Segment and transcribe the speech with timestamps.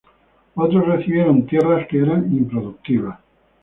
[0.55, 3.19] Otros recibieron tierras que eran improductivas.